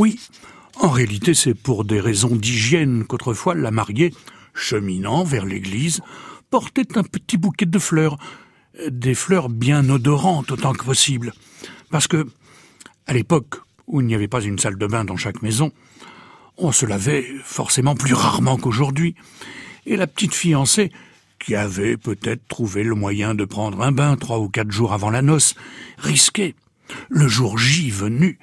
Oui, 0.00 0.18
en 0.78 0.88
réalité 0.88 1.34
c'est 1.34 1.52
pour 1.52 1.84
des 1.84 2.00
raisons 2.00 2.34
d'hygiène 2.34 3.04
qu'autrefois 3.04 3.54
la 3.54 3.70
mariée, 3.70 4.14
cheminant 4.54 5.24
vers 5.24 5.44
l'église, 5.44 6.00
portait 6.48 6.96
un 6.96 7.02
petit 7.02 7.36
bouquet 7.36 7.66
de 7.66 7.78
fleurs, 7.78 8.16
des 8.88 9.14
fleurs 9.14 9.50
bien 9.50 9.86
odorantes 9.90 10.52
autant 10.52 10.72
que 10.72 10.86
possible. 10.86 11.34
Parce 11.90 12.06
que, 12.06 12.26
à 13.06 13.12
l'époque 13.12 13.56
où 13.86 14.00
il 14.00 14.06
n'y 14.06 14.14
avait 14.14 14.26
pas 14.26 14.40
une 14.40 14.58
salle 14.58 14.78
de 14.78 14.86
bain 14.86 15.04
dans 15.04 15.18
chaque 15.18 15.42
maison, 15.42 15.70
on 16.56 16.72
se 16.72 16.86
lavait 16.86 17.26
forcément 17.44 17.94
plus 17.94 18.14
rarement 18.14 18.56
qu'aujourd'hui, 18.56 19.16
et 19.84 19.96
la 19.96 20.06
petite 20.06 20.34
fiancée, 20.34 20.90
qui 21.38 21.54
avait 21.54 21.98
peut-être 21.98 22.48
trouvé 22.48 22.84
le 22.84 22.94
moyen 22.94 23.34
de 23.34 23.44
prendre 23.44 23.82
un 23.82 23.92
bain 23.92 24.16
trois 24.16 24.38
ou 24.38 24.48
quatre 24.48 24.70
jours 24.70 24.94
avant 24.94 25.10
la 25.10 25.20
noce, 25.20 25.54
risquait, 25.98 26.54
le 27.08 27.28
jour 27.28 27.58
J 27.58 27.90
venu, 27.90 28.38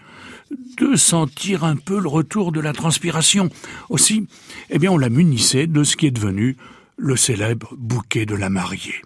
de 0.77 0.95
sentir 0.95 1.63
un 1.63 1.75
peu 1.75 1.99
le 1.99 2.07
retour 2.07 2.51
de 2.51 2.59
la 2.59 2.73
transpiration. 2.73 3.49
Aussi, 3.89 4.27
eh 4.69 4.79
bien, 4.79 4.91
on 4.91 4.97
la 4.97 5.09
munissait 5.09 5.67
de 5.67 5.83
ce 5.83 5.95
qui 5.95 6.07
est 6.07 6.11
devenu 6.11 6.55
le 6.97 7.15
célèbre 7.15 7.73
bouquet 7.77 8.25
de 8.25 8.35
la 8.35 8.49
mariée. 8.49 9.01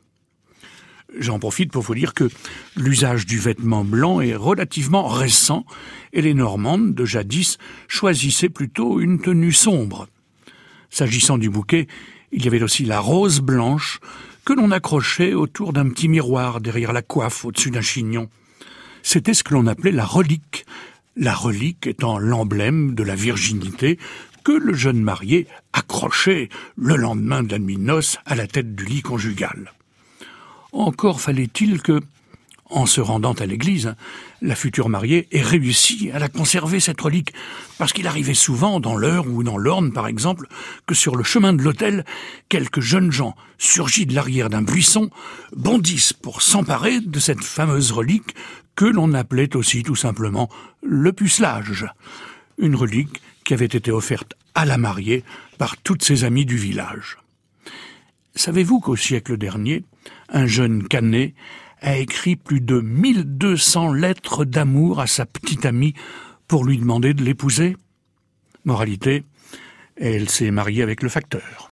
J'en 1.18 1.40
profite 1.40 1.72
pour 1.72 1.84
vous 1.84 1.96
dire 1.96 2.14
que 2.14 2.30
l'usage 2.78 3.26
du 3.26 3.38
vêtement 3.38 3.84
blanc 3.84 4.22
est 4.22 4.36
relativement 4.36 5.08
récent 5.08 5.66
et 6.14 6.22
les 6.22 6.34
Normandes 6.34 6.96
de 6.96 7.06
jadis 7.06 7.58
choisissaient 7.90 8.50
plutôt 8.50 9.02
une 9.02 9.20
tenue 9.20 9.52
sombre. 9.52 10.08
S'agissant 10.90 11.38
du 11.38 11.50
bouquet, 11.50 11.88
il 12.32 12.46
y 12.46 12.48
avait 12.48 12.64
aussi 12.64 12.86
la 12.86 13.02
rose 13.02 13.42
blanche 13.42 14.00
que 14.46 14.54
l'on 14.54 14.72
accrochait 14.72 15.34
autour 15.34 15.74
d'un 15.74 15.90
petit 15.90 16.08
miroir 16.08 16.62
derrière 16.62 16.94
la 16.94 17.02
coiffe 17.02 17.44
au-dessus 17.44 17.72
d'un 17.72 17.82
chignon. 17.82 18.30
C'était 19.04 19.34
ce 19.34 19.44
que 19.44 19.54
l'on 19.54 19.68
appelait 19.68 19.92
la 19.92 20.06
relique, 20.06 20.66
la 21.16 21.34
relique 21.34 21.88
étant 21.88 22.18
l'emblème 22.18 22.96
de 22.96 23.04
la 23.04 23.16
virginité 23.16 23.98
que 24.44 24.52
le 24.52 24.74
jeune 24.74 25.02
marié 25.02 25.48
accrochait 25.74 26.50
le 26.78 26.96
lendemain 26.96 27.44
de 27.44 27.52
la 27.52 27.60
nuit 27.60 27.78
de 27.78 27.84
noces 27.84 28.18
à 28.26 28.36
la 28.36 28.48
tête 28.48 28.76
du 28.76 28.86
lit 28.86 29.02
conjugal. 29.02 29.74
Encore 30.72 31.22
fallait-il 31.22 31.82
que, 31.82 32.00
en 32.72 32.86
se 32.86 33.02
rendant 33.02 33.34
à 33.34 33.46
l'église, 33.46 33.96
la 34.42 34.56
future 34.56 34.90
mariée 34.90 35.28
ait 35.32 35.42
réussi 35.42 36.10
à 36.12 36.20
la 36.20 36.30
conserver, 36.30 36.80
cette 36.80 37.02
relique, 37.02 37.34
parce 37.78 37.94
qu'il 37.94 38.08
arrivait 38.08 38.34
souvent, 38.34 38.80
dans 38.80 38.96
l'heure 38.96 39.28
ou 39.28 39.44
dans 39.44 39.58
l'orne 39.58 39.92
par 39.92 40.08
exemple, 40.08 40.48
que 40.88 40.96
sur 40.96 41.16
le 41.16 41.24
chemin 41.24 41.54
de 41.54 41.62
l'autel, 41.62 42.06
quelques 42.50 42.80
jeunes 42.80 43.12
gens, 43.12 43.36
surgis 43.58 44.06
de 44.06 44.16
l'arrière 44.16 44.50
d'un 44.50 44.62
buisson, 44.62 45.10
bondissent 45.56 46.14
pour 46.14 46.42
s'emparer 46.42 47.02
de 47.02 47.20
cette 47.20 47.44
fameuse 47.44 47.92
relique 47.92 48.36
que 48.76 48.86
l'on 48.86 49.14
appelait 49.14 49.56
aussi 49.56 49.84
tout 49.84 49.96
simplement 49.96 50.50
le 50.82 51.12
pucelage. 51.14 51.86
Une 52.58 52.76
relique 52.76 53.22
qui 53.44 53.54
avait 53.54 53.66
été 53.66 53.92
offerte 53.92 54.34
à 54.56 54.66
la 54.66 54.78
mariée 54.78 55.24
par 55.58 55.78
toutes 55.78 56.04
ses 56.04 56.24
amies 56.24 56.46
du 56.46 56.58
village. 56.58 57.18
Savez-vous 58.36 58.80
qu'au 58.80 58.96
siècle 58.96 59.38
dernier, 59.38 59.84
un 60.30 60.48
jeune 60.48 60.88
canet 60.88 61.34
a 61.82 61.98
écrit 61.98 62.36
plus 62.36 62.62
de 62.62 62.80
1200 62.80 63.94
lettres 63.94 64.46
d'amour 64.46 65.00
à 65.00 65.08
sa 65.08 65.26
petite 65.26 65.66
amie 65.66 65.94
pour 66.48 66.66
lui 66.66 66.78
demander 66.78 67.14
de 67.14 67.24
l'épouser 67.24 67.76
Moralité, 68.64 69.24
elle 69.98 70.30
s'est 70.30 70.52
mariée 70.52 70.84
avec 70.84 71.02
le 71.02 71.10
facteur. 71.10 71.70